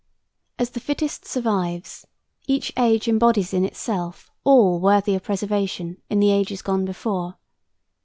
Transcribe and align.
As 0.57 0.71
the 0.71 0.79
fittest 0.79 1.27
survives, 1.27 2.07
each 2.47 2.73
age 2.75 3.07
embodies 3.07 3.53
in 3.53 3.63
itself 3.63 4.31
all 4.43 4.79
worthy 4.79 5.13
of 5.13 5.21
preservation 5.21 6.01
in 6.09 6.19
the 6.19 6.31
ages 6.31 6.63
gone 6.63 6.85
before. 6.85 7.37